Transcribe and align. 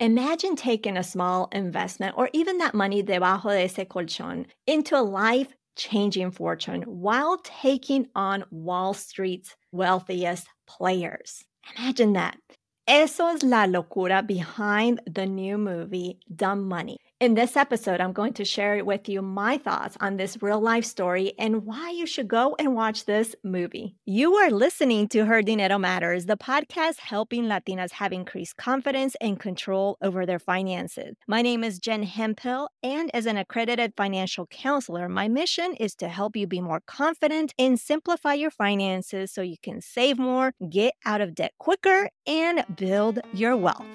Imagine 0.00 0.54
taking 0.54 0.96
a 0.96 1.02
small 1.02 1.48
investment 1.50 2.14
or 2.16 2.30
even 2.32 2.58
that 2.58 2.72
money 2.72 3.02
debajo 3.02 3.48
de 3.48 3.64
ese 3.64 3.84
colchón 3.88 4.46
into 4.64 4.96
a 4.96 5.02
life 5.02 5.52
changing 5.74 6.30
fortune 6.30 6.82
while 6.82 7.38
taking 7.42 8.06
on 8.14 8.44
Wall 8.52 8.94
Street's 8.94 9.56
wealthiest 9.72 10.46
players. 10.68 11.44
Imagine 11.76 12.12
that. 12.12 12.38
Eso 12.86 13.26
es 13.26 13.42
la 13.42 13.66
locura 13.66 14.24
behind 14.24 15.00
the 15.12 15.26
new 15.26 15.58
movie 15.58 16.20
Dumb 16.32 16.68
Money. 16.68 16.98
In 17.20 17.34
this 17.34 17.56
episode, 17.56 18.00
I'm 18.00 18.12
going 18.12 18.34
to 18.34 18.44
share 18.44 18.84
with 18.84 19.08
you 19.08 19.22
my 19.22 19.58
thoughts 19.58 19.96
on 20.00 20.16
this 20.16 20.40
real 20.40 20.60
life 20.60 20.84
story 20.84 21.32
and 21.36 21.66
why 21.66 21.90
you 21.90 22.06
should 22.06 22.28
go 22.28 22.54
and 22.60 22.76
watch 22.76 23.06
this 23.06 23.34
movie. 23.42 23.96
You 24.04 24.36
are 24.36 24.52
listening 24.52 25.08
to 25.08 25.24
Her 25.24 25.42
Dinero 25.42 25.78
Matters, 25.78 26.26
the 26.26 26.36
podcast 26.36 27.00
helping 27.00 27.46
Latinas 27.46 27.90
have 27.90 28.12
increased 28.12 28.56
confidence 28.56 29.16
and 29.20 29.40
control 29.40 29.98
over 30.00 30.26
their 30.26 30.38
finances. 30.38 31.16
My 31.26 31.42
name 31.42 31.64
is 31.64 31.80
Jen 31.80 32.04
Hemphill, 32.04 32.68
and 32.84 33.10
as 33.12 33.26
an 33.26 33.36
accredited 33.36 33.94
financial 33.96 34.46
counselor, 34.46 35.08
my 35.08 35.26
mission 35.26 35.74
is 35.74 35.96
to 35.96 36.06
help 36.08 36.36
you 36.36 36.46
be 36.46 36.60
more 36.60 36.82
confident 36.86 37.52
and 37.58 37.80
simplify 37.80 38.34
your 38.34 38.52
finances 38.52 39.32
so 39.32 39.42
you 39.42 39.56
can 39.60 39.80
save 39.80 40.20
more, 40.20 40.52
get 40.70 40.94
out 41.04 41.20
of 41.20 41.34
debt 41.34 41.50
quicker, 41.58 42.10
and 42.28 42.64
build 42.76 43.18
your 43.32 43.56
wealth. 43.56 43.86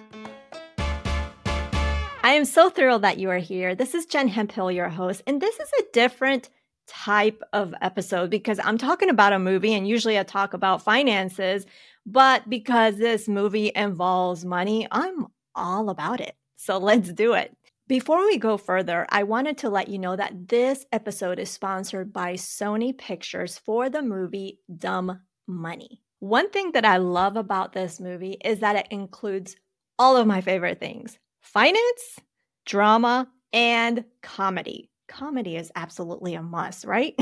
I 2.25 2.35
am 2.35 2.45
so 2.45 2.69
thrilled 2.69 3.01
that 3.01 3.19
you 3.19 3.29
are 3.31 3.37
here. 3.37 3.75
This 3.75 3.93
is 3.93 4.05
Jen 4.05 4.29
Hemphill, 4.29 4.71
your 4.71 4.87
host, 4.87 5.21
and 5.27 5.41
this 5.41 5.59
is 5.59 5.69
a 5.77 5.91
different 5.91 6.49
type 6.87 7.43
of 7.51 7.75
episode 7.81 8.29
because 8.29 8.61
I'm 8.63 8.77
talking 8.77 9.09
about 9.09 9.33
a 9.33 9.39
movie, 9.39 9.73
and 9.73 9.85
usually 9.85 10.17
I 10.17 10.23
talk 10.23 10.53
about 10.53 10.81
finances, 10.81 11.65
but 12.05 12.49
because 12.49 12.95
this 12.95 13.27
movie 13.27 13.73
involves 13.75 14.45
money, 14.45 14.87
I'm 14.89 15.27
all 15.53 15.89
about 15.89 16.21
it. 16.21 16.33
So 16.55 16.77
let's 16.79 17.11
do 17.11 17.33
it. 17.33 17.53
Before 17.89 18.23
we 18.23 18.37
go 18.37 18.55
further, 18.55 19.05
I 19.09 19.23
wanted 19.23 19.57
to 19.57 19.69
let 19.69 19.89
you 19.89 19.99
know 19.99 20.15
that 20.15 20.47
this 20.47 20.85
episode 20.93 21.39
is 21.39 21.49
sponsored 21.49 22.13
by 22.13 22.35
Sony 22.35 22.97
Pictures 22.97 23.57
for 23.57 23.89
the 23.89 24.01
movie 24.01 24.59
Dumb 24.73 25.19
Money. 25.45 25.99
One 26.19 26.49
thing 26.51 26.71
that 26.71 26.85
I 26.85 26.97
love 26.97 27.35
about 27.35 27.73
this 27.73 27.99
movie 27.99 28.37
is 28.45 28.59
that 28.59 28.77
it 28.77 28.87
includes 28.91 29.57
all 29.99 30.15
of 30.15 30.25
my 30.25 30.39
favorite 30.39 30.79
things 30.79 31.19
finance, 31.43 32.19
drama, 32.65 33.29
and 33.51 34.03
comedy. 34.23 34.89
Comedy 35.07 35.55
is 35.55 35.71
absolutely 35.75 36.33
a 36.33 36.41
must, 36.41 36.85
right? 36.85 37.15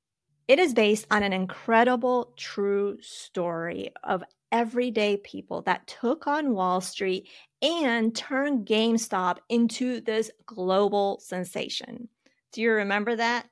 it 0.48 0.58
is 0.58 0.74
based 0.74 1.06
on 1.10 1.22
an 1.22 1.32
incredible 1.32 2.32
true 2.36 2.98
story 3.00 3.92
of 4.02 4.24
everyday 4.50 5.18
people 5.18 5.62
that 5.62 5.86
took 5.86 6.26
on 6.26 6.54
Wall 6.54 6.80
Street 6.80 7.28
and 7.62 8.14
turned 8.14 8.66
GameStop 8.66 9.38
into 9.48 10.00
this 10.00 10.30
global 10.46 11.20
sensation. 11.20 12.08
Do 12.52 12.62
you 12.62 12.72
remember 12.72 13.16
that? 13.16 13.46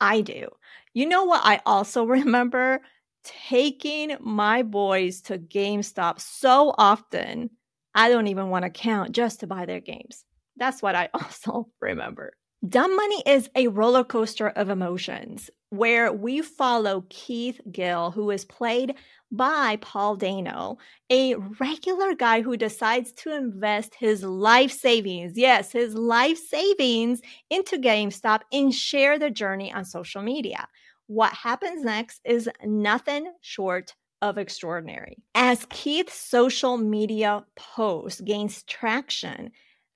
I 0.00 0.20
do. 0.20 0.48
You 0.94 1.06
know 1.06 1.24
what 1.24 1.42
I 1.44 1.60
also 1.64 2.04
remember? 2.18 2.80
Taking 3.24 4.16
my 4.20 4.62
boys 4.62 5.20
to 5.22 5.38
GameStop 5.38 6.20
so 6.20 6.74
often 6.78 7.50
I 7.94 8.08
don't 8.08 8.28
even 8.28 8.48
want 8.48 8.64
to 8.64 8.70
count 8.70 9.12
just 9.12 9.40
to 9.40 9.46
buy 9.46 9.66
their 9.66 9.80
games. 9.80 10.24
That's 10.56 10.82
what 10.82 10.94
I 10.94 11.08
also 11.14 11.68
remember. 11.80 12.32
Dumb 12.68 12.96
Money 12.96 13.22
is 13.24 13.48
a 13.54 13.68
roller 13.68 14.02
coaster 14.02 14.48
of 14.48 14.68
emotions 14.68 15.48
where 15.70 16.12
we 16.12 16.42
follow 16.42 17.04
Keith 17.08 17.60
Gill, 17.70 18.10
who 18.10 18.30
is 18.30 18.44
played 18.44 18.94
by 19.30 19.76
Paul 19.80 20.16
Dano, 20.16 20.78
a 21.08 21.36
regular 21.60 22.14
guy 22.14 22.40
who 22.40 22.56
decides 22.56 23.12
to 23.12 23.32
invest 23.32 23.94
his 23.94 24.24
life 24.24 24.72
savings, 24.72 25.34
yes, 25.36 25.70
his 25.70 25.94
life 25.94 26.38
savings 26.38 27.20
into 27.48 27.76
GameStop 27.76 28.40
and 28.52 28.74
share 28.74 29.20
the 29.20 29.30
journey 29.30 29.72
on 29.72 29.84
social 29.84 30.22
media. 30.22 30.66
What 31.06 31.32
happens 31.32 31.84
next 31.84 32.20
is 32.24 32.50
nothing 32.64 33.32
short 33.40 33.94
of 34.22 34.38
extraordinary. 34.38 35.16
As 35.34 35.66
Keith's 35.70 36.18
social 36.18 36.76
media 36.76 37.44
post 37.56 38.24
gains 38.24 38.62
traction, 38.64 39.50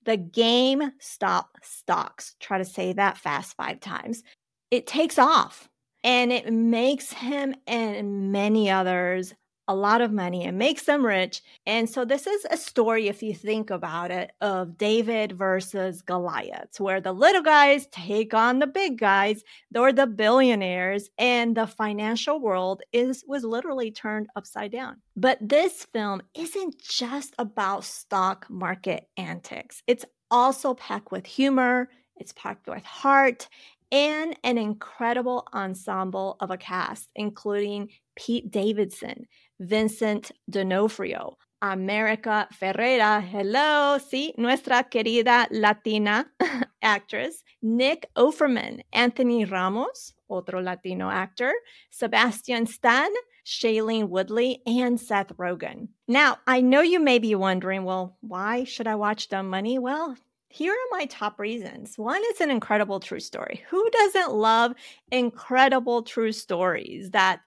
the 0.04 0.18
GameStop 0.18 1.44
stocks, 1.62 2.34
try 2.40 2.58
to 2.58 2.64
say 2.64 2.92
that 2.92 3.18
fast 3.18 3.56
five 3.56 3.80
times, 3.80 4.22
it 4.70 4.86
takes 4.86 5.18
off 5.18 5.68
and 6.04 6.32
it 6.32 6.52
makes 6.52 7.12
him 7.12 7.54
and 7.66 8.32
many 8.32 8.70
others 8.70 9.34
a 9.68 9.74
lot 9.74 10.00
of 10.00 10.12
money 10.12 10.44
and 10.44 10.58
makes 10.58 10.84
them 10.84 11.04
rich. 11.04 11.42
And 11.66 11.88
so 11.88 12.04
this 12.04 12.26
is 12.26 12.46
a 12.50 12.56
story, 12.56 13.08
if 13.08 13.22
you 13.22 13.34
think 13.34 13.70
about 13.70 14.10
it, 14.10 14.32
of 14.40 14.76
David 14.76 15.32
versus 15.32 16.02
Goliath, 16.02 16.80
where 16.80 17.00
the 17.00 17.12
little 17.12 17.42
guys 17.42 17.86
take 17.88 18.34
on 18.34 18.58
the 18.58 18.66
big 18.66 18.98
guys, 18.98 19.42
or 19.74 19.92
the 19.92 20.06
billionaires, 20.06 21.10
and 21.18 21.56
the 21.56 21.66
financial 21.66 22.40
world 22.40 22.82
is 22.92 23.24
was 23.26 23.44
literally 23.44 23.90
turned 23.90 24.26
upside 24.36 24.72
down. 24.72 24.96
But 25.16 25.38
this 25.40 25.86
film 25.92 26.22
isn't 26.34 26.78
just 26.80 27.34
about 27.38 27.84
stock 27.84 28.46
market 28.50 29.08
antics. 29.16 29.82
It's 29.86 30.04
also 30.30 30.74
packed 30.74 31.12
with 31.12 31.26
humor, 31.26 31.88
it's 32.16 32.32
packed 32.32 32.68
with 32.68 32.84
heart, 32.84 33.48
and 33.92 34.34
an 34.42 34.56
incredible 34.56 35.46
ensemble 35.52 36.36
of 36.40 36.50
a 36.50 36.56
cast, 36.56 37.10
including 37.14 37.90
Pete 38.16 38.50
Davidson, 38.50 39.26
Vincent 39.60 40.32
D'Onofrio, 40.50 41.36
America 41.60 42.48
Ferrera, 42.52 43.22
hello, 43.22 43.98
sí, 43.98 44.32
nuestra 44.36 44.82
querida 44.90 45.46
Latina 45.52 46.26
actress, 46.82 47.44
Nick 47.62 48.06
Offerman, 48.16 48.80
Anthony 48.92 49.44
Ramos, 49.44 50.14
otro 50.28 50.60
Latino 50.60 51.08
actor, 51.08 51.52
Sebastian 51.90 52.66
Stan, 52.66 53.10
Shailene 53.46 54.08
Woodley, 54.08 54.62
and 54.66 54.98
Seth 54.98 55.36
Rogen. 55.36 55.88
Now, 56.08 56.38
I 56.46 56.62
know 56.62 56.80
you 56.80 56.98
may 56.98 57.18
be 57.18 57.34
wondering, 57.34 57.84
well, 57.84 58.16
why 58.20 58.64
should 58.64 58.86
I 58.86 58.96
watch 58.96 59.28
Dumb 59.28 59.48
Money? 59.48 59.78
Well, 59.78 60.16
here 60.52 60.72
are 60.72 60.98
my 60.98 61.06
top 61.06 61.40
reasons. 61.40 61.96
One 61.96 62.20
is 62.32 62.42
an 62.42 62.50
incredible 62.50 63.00
true 63.00 63.20
story. 63.20 63.64
Who 63.70 63.88
doesn't 63.90 64.34
love 64.34 64.74
incredible 65.10 66.02
true 66.02 66.32
stories 66.32 67.10
that 67.12 67.40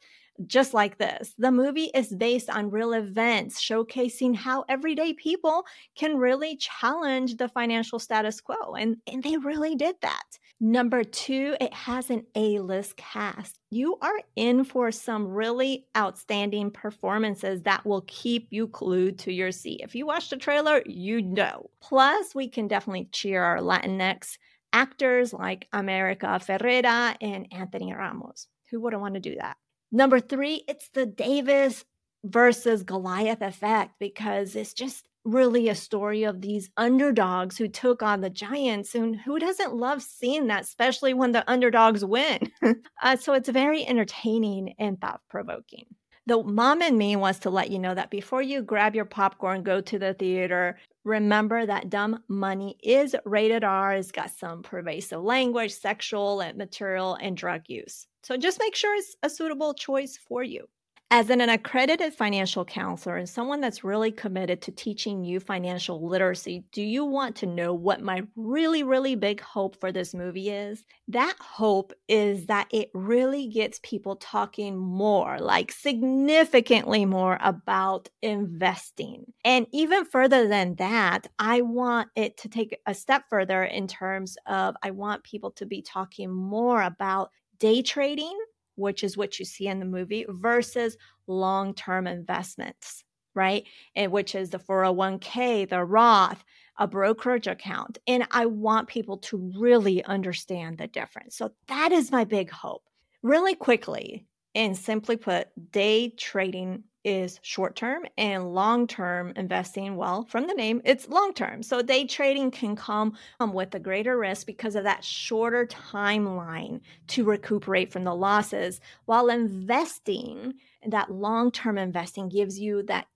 just 0.46 0.74
like 0.74 0.98
this. 0.98 1.34
The 1.38 1.52
movie 1.52 1.92
is 1.94 2.14
based 2.14 2.50
on 2.50 2.72
real 2.72 2.94
events, 2.94 3.62
showcasing 3.62 4.36
how 4.36 4.66
everyday 4.68 5.14
people 5.14 5.66
can 5.96 6.18
really 6.18 6.58
challenge 6.58 7.38
the 7.38 7.48
financial 7.48 8.00
status 8.00 8.42
quo. 8.42 8.74
And, 8.76 8.98
and 9.08 9.24
they 9.24 9.38
really 9.38 9.76
did 9.76 9.96
that. 10.02 10.24
Number 10.60 11.04
two, 11.04 11.56
it 11.60 11.74
has 11.74 12.10
an 12.10 12.26
A 12.36 12.60
list 12.60 12.96
cast. 12.96 13.60
You 13.72 13.98
are 14.02 14.22
in 14.36 14.64
for 14.64 14.92
some 14.92 15.28
really 15.28 15.86
outstanding 15.98 16.72
performances 16.72 17.62
that 17.64 17.86
will 17.86 18.04
keep 18.08 18.48
you 18.52 18.68
glued 18.68 19.20
to 19.20 19.34
your 19.34 19.52
seat. 19.52 19.82
If 19.84 19.96
you 19.96 20.06
watch 20.06 20.30
the 20.30 20.38
trailer, 20.38 20.82
you 20.86 21.22
know. 21.22 21.70
Plus, 21.82 22.34
we 22.34 22.48
can 22.48 22.68
definitely 22.68 23.10
cheer 23.12 23.44
our 23.44 23.60
Latinx 23.60 24.38
actors 24.72 25.34
like 25.34 25.68
America 25.74 26.28
Ferrera 26.42 27.16
and 27.22 27.48
Anthony 27.52 27.94
Ramos. 27.94 28.48
Who 28.72 28.82
wouldn't 28.82 29.02
want 29.02 29.16
to 29.16 29.20
do 29.20 29.36
that? 29.36 29.58
Number 29.96 30.20
three, 30.20 30.66
it's 30.68 30.90
the 30.90 31.06
Davis 31.06 31.86
versus 32.26 32.84
Goliath 32.84 33.42
effect 33.42 33.94
because 33.98 34.54
it's 34.58 34.74
just 34.74 35.08
really 35.24 35.70
a 35.70 35.76
story 35.76 36.26
of 36.26 36.42
these 36.42 36.70
underdogs 36.76 37.58
who 37.58 37.70
took 37.70 38.04
on 38.04 38.20
the 38.20 38.30
giants 38.30 38.94
and 38.94 39.16
who 39.16 39.40
doesn't 39.40 39.74
love 39.74 40.02
seeing 40.02 40.48
that 40.48 40.64
especially 40.64 41.14
when 41.14 41.32
the 41.32 41.50
underdogs 41.50 42.04
win? 42.04 42.52
Uh, 43.02 43.16
so 43.16 43.34
it's 43.34 43.48
very 43.48 43.86
entertaining 43.86 44.74
and 44.80 45.00
thought-provoking. 45.00 45.86
The 46.26 46.44
mom 46.44 46.82
in 46.82 46.98
me 46.98 47.16
wants 47.16 47.40
to 47.40 47.50
let 47.50 47.70
you 47.70 47.80
know 47.80 47.94
that 47.94 48.10
before 48.10 48.42
you 48.42 48.64
grab 48.64 48.96
your 48.96 49.06
popcorn 49.06 49.64
go 49.64 49.80
to 49.80 50.00
the 50.00 50.14
theater 50.14 50.78
remember 51.04 51.66
that 51.66 51.90
dumb 51.90 52.24
money 52.28 52.78
is 52.82 53.16
rated 53.26 53.64
r 53.64 53.94
it's 53.94 54.12
got 54.12 54.32
some 54.32 54.64
pervasive 54.64 55.22
language 55.22 55.72
sexual 55.72 56.42
and 56.42 56.58
material 56.58 57.16
and 57.22 57.38
drug 57.38 57.62
use 57.68 58.08
so 58.26 58.36
just 58.38 58.60
make 58.60 58.74
sure 58.74 58.96
it's 58.96 59.16
a 59.22 59.30
suitable 59.30 59.76
choice 59.76 60.18
for 60.18 60.42
you. 60.42 60.68
As 61.12 61.30
an, 61.30 61.42
accredited 61.42 62.16
financial 62.16 62.66
counselor 62.66 63.18
and 63.18 63.30
someone 63.30 63.62
that's 63.62 63.84
really 63.84 64.12
committed 64.12 64.64
to 64.64 64.72
teaching 64.72 65.24
you 65.24 65.40
financial 65.40 66.10
literacy, 66.10 66.66
do 66.72 66.82
you 66.82 67.06
want 67.06 67.36
to 67.38 67.46
know 67.46 67.76
what 67.76 68.02
my 68.02 68.24
really, 68.36 68.82
really 68.82 69.14
big 69.14 69.42
hope 69.42 69.80
for 69.80 69.92
this 69.92 70.16
movie 70.16 70.50
is? 70.50 70.84
That 71.08 71.36
hope 71.40 71.94
is 72.08 72.48
that 72.48 72.68
it 72.72 72.90
really 72.96 73.48
gets 73.48 73.80
people 73.84 74.16
talking 74.16 74.76
more, 74.76 75.38
like 75.38 75.72
significantly 75.72 77.06
more 77.06 77.38
about 77.40 78.10
investing. 78.24 79.32
And 79.46 79.68
even 79.72 80.04
further 80.04 80.48
than 80.48 80.74
that, 80.78 81.28
I 81.38 81.62
want 81.62 82.10
it 82.16 82.38
to 82.38 82.50
take 82.50 82.80
a 82.88 82.96
step 82.96 83.26
further 83.30 83.64
in 83.64 83.88
terms 83.88 84.36
of 84.48 84.76
I 84.82 84.90
want 84.90 85.24
people 85.24 85.52
to 85.52 85.68
be 85.68 85.84
talking 85.84 86.32
more 86.32 86.82
about 86.82 87.30
day 87.66 87.82
trading, 87.82 88.38
which 88.76 89.04
is 89.04 89.18
what 89.18 89.40
you 89.40 89.46
see 89.46 89.66
in 89.66 89.80
the 89.80 89.86
movie, 89.86 90.24
versus 90.30 90.98
long 91.26 91.74
term 91.74 92.06
investments, 92.06 93.04
right? 93.34 93.64
And 93.96 94.12
which 94.12 94.36
is 94.36 94.52
the 94.52 94.60
401k, 94.60 95.68
the 95.68 95.84
Roth, 95.84 96.44
a 96.78 96.86
brokerage 96.86 97.48
account. 97.48 97.98
And 98.06 98.28
I 98.30 98.46
want 98.46 98.88
people 98.88 99.18
to 99.30 99.52
really 99.58 100.04
understand 100.04 100.78
the 100.78 100.86
difference. 100.86 101.36
So 101.36 101.54
that 101.68 101.92
is 101.92 102.12
my 102.12 102.24
big 102.24 102.52
hope. 102.52 102.84
Really 103.24 103.56
quickly, 103.56 104.28
and 104.54 104.78
simply 104.78 105.18
put, 105.18 105.48
day 105.72 106.10
trading 106.10 106.84
is 107.06 107.40
short 107.44 107.76
term 107.76 108.06
and 108.18 108.54
long 108.54 108.88
term 108.88 109.32
investing. 109.36 109.96
Well, 109.96 110.26
from 110.26 110.48
the 110.48 110.54
name, 110.54 110.82
it's 110.84 111.08
long 111.08 111.34
term. 111.34 111.64
So 111.64 111.82
day 111.82 112.06
trading 112.06 112.52
can 112.52 112.76
come 112.76 113.16
um, 113.40 113.54
with 113.54 113.74
a 113.76 113.80
greater 113.80 114.18
risk 114.18 114.48
because 114.48 114.76
of 114.76 114.84
that 114.84 115.04
shorter 115.04 115.66
timeline 115.68 116.82
to 117.10 117.24
recuperate 117.24 117.94
from 117.94 118.04
the 118.04 118.16
losses, 118.16 118.82
while 119.06 119.30
investing, 119.30 120.56
that 120.88 121.12
long 121.12 121.52
term 121.52 121.78
investing 121.78 122.28
gives 122.30 122.60
you 122.60 122.84
that 122.84 123.08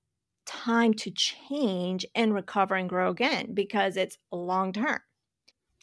time 0.45 0.94
to 0.95 1.12
change 1.12 2.06
and 2.15 2.33
recover 2.33 2.75
and 2.75 2.89
grow 2.89 3.09
again 3.09 3.53
because 3.53 3.97
it's 3.97 4.18
long 4.31 4.74
term. 4.74 5.00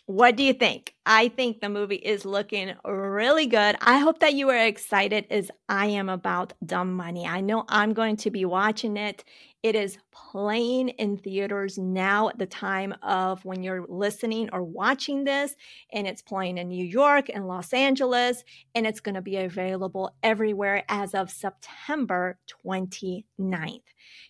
What 0.06 0.36
do 0.36 0.44
you 0.44 0.52
think? 0.52 0.94
I 1.04 1.28
think 1.28 1.60
the 1.60 1.68
movie 1.68 1.96
is 1.96 2.24
looking 2.24 2.74
really 2.84 3.46
good. 3.46 3.76
I 3.80 3.98
hope 3.98 4.20
that 4.20 4.34
you 4.34 4.48
are 4.50 4.66
excited 4.66 5.26
as 5.30 5.50
I 5.68 5.86
am 5.86 6.08
about 6.08 6.52
Dumb 6.64 6.94
Money. 6.94 7.26
I 7.26 7.40
know 7.40 7.64
I'm 7.68 7.92
going 7.92 8.16
to 8.18 8.30
be 8.30 8.44
watching 8.44 8.96
it. 8.96 9.24
It 9.66 9.74
is 9.74 9.98
playing 10.12 10.90
in 10.90 11.16
theaters 11.16 11.76
now 11.76 12.28
at 12.28 12.38
the 12.38 12.46
time 12.46 12.94
of 13.02 13.44
when 13.44 13.64
you're 13.64 13.84
listening 13.88 14.48
or 14.52 14.62
watching 14.62 15.24
this, 15.24 15.56
and 15.92 16.06
it's 16.06 16.22
playing 16.22 16.58
in 16.58 16.68
New 16.68 16.84
York 16.84 17.26
and 17.34 17.48
Los 17.48 17.72
Angeles, 17.72 18.44
and 18.76 18.86
it's 18.86 19.00
going 19.00 19.16
to 19.16 19.22
be 19.22 19.38
available 19.38 20.14
everywhere 20.22 20.84
as 20.88 21.16
of 21.16 21.32
September 21.32 22.38
29th. 22.64 23.82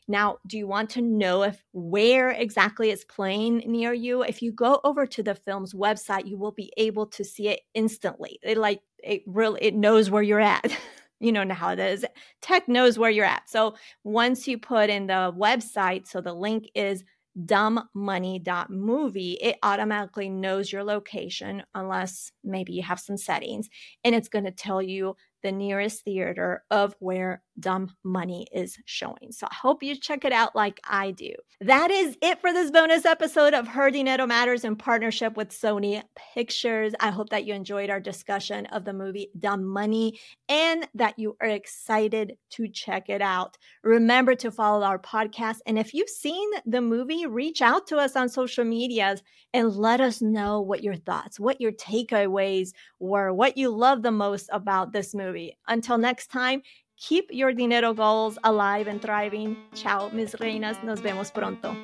Now, 0.08 0.38
do 0.46 0.56
you 0.56 0.66
want 0.66 0.88
to 0.92 1.02
know 1.02 1.42
if 1.42 1.62
where 1.74 2.30
exactly 2.30 2.88
it's 2.88 3.04
playing 3.04 3.58
near 3.66 3.92
you? 3.92 4.22
If 4.22 4.40
you 4.40 4.52
go 4.52 4.80
over 4.84 5.04
to 5.04 5.22
the 5.22 5.34
film's 5.34 5.74
website, 5.74 6.26
you 6.26 6.38
will 6.38 6.52
be 6.52 6.72
able 6.78 7.08
to 7.08 7.22
see 7.22 7.48
it 7.48 7.60
instantly. 7.74 8.38
It 8.42 8.56
like 8.56 8.80
it 9.04 9.20
really 9.26 9.62
it 9.62 9.74
knows 9.74 10.08
where 10.08 10.22
you're 10.22 10.40
at. 10.40 10.74
you 11.20 11.32
know 11.32 11.46
how 11.52 11.70
it 11.70 11.78
is. 11.78 12.04
Tech 12.42 12.68
knows 12.68 12.98
where 12.98 13.10
you're 13.10 13.24
at. 13.24 13.48
So 13.48 13.76
once 14.04 14.46
you 14.46 14.58
put 14.58 14.90
in 14.90 15.06
the 15.06 15.34
website, 15.36 16.06
so 16.06 16.20
the 16.20 16.34
link 16.34 16.68
is 16.74 17.04
dumbmoney.movie, 17.44 19.32
it 19.42 19.56
automatically 19.62 20.28
knows 20.28 20.72
your 20.72 20.84
location 20.84 21.62
unless 21.74 22.32
maybe 22.42 22.72
you 22.72 22.82
have 22.82 23.00
some 23.00 23.16
settings 23.16 23.68
and 24.04 24.14
it's 24.14 24.28
going 24.28 24.44
to 24.46 24.50
tell 24.50 24.80
you 24.80 25.16
the 25.42 25.52
nearest 25.52 26.02
theater 26.04 26.64
of 26.70 26.94
where 26.98 27.42
Dumb 27.58 27.94
Money 28.04 28.46
is 28.52 28.78
showing. 28.84 29.30
So 29.30 29.46
I 29.50 29.54
hope 29.54 29.82
you 29.82 29.96
check 29.96 30.24
it 30.24 30.32
out 30.32 30.54
like 30.54 30.80
I 30.88 31.10
do. 31.10 31.32
That 31.60 31.90
is 31.90 32.16
it 32.20 32.40
for 32.40 32.52
this 32.52 32.70
bonus 32.70 33.06
episode 33.06 33.54
of 33.54 33.66
Her 33.66 33.90
Dinero 33.90 34.26
Matters 34.26 34.64
in 34.64 34.76
partnership 34.76 35.36
with 35.36 35.48
Sony 35.48 36.02
Pictures. 36.34 36.92
I 37.00 37.10
hope 37.10 37.30
that 37.30 37.46
you 37.46 37.54
enjoyed 37.54 37.88
our 37.90 38.00
discussion 38.00 38.66
of 38.66 38.84
the 38.84 38.92
movie 38.92 39.30
Dumb 39.38 39.64
Money 39.64 40.18
and 40.48 40.86
that 40.94 41.18
you 41.18 41.36
are 41.40 41.48
excited 41.48 42.34
to 42.50 42.68
check 42.68 43.08
it 43.08 43.22
out. 43.22 43.56
Remember 43.82 44.34
to 44.34 44.50
follow 44.50 44.84
our 44.84 44.98
podcast. 44.98 45.58
And 45.66 45.78
if 45.78 45.94
you've 45.94 46.08
seen 46.10 46.48
the 46.66 46.80
movie, 46.80 47.26
reach 47.26 47.62
out 47.62 47.86
to 47.88 47.96
us 47.96 48.16
on 48.16 48.28
social 48.28 48.64
medias 48.64 49.22
and 49.54 49.74
let 49.74 50.00
us 50.00 50.20
know 50.20 50.60
what 50.60 50.82
your 50.82 50.96
thoughts, 50.96 51.40
what 51.40 51.60
your 51.60 51.72
takeaways 51.72 52.72
were, 52.98 53.32
what 53.32 53.56
you 53.56 53.70
love 53.70 54.02
the 54.02 54.10
most 54.10 54.50
about 54.52 54.92
this 54.92 55.14
movie. 55.14 55.56
Until 55.68 55.96
next 55.96 56.26
time, 56.28 56.62
keep 56.96 57.30
your 57.30 57.52
dinero 57.52 57.94
goals 57.94 58.38
alive 58.44 58.88
and 58.88 59.00
thriving. 59.00 59.56
Ciao, 59.74 60.10
mis 60.10 60.34
reinas. 60.34 60.82
Nos 60.82 61.00
vemos 61.00 61.30
pronto. 61.30 61.76